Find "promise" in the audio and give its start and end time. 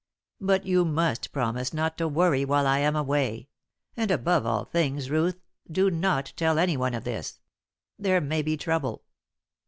1.31-1.75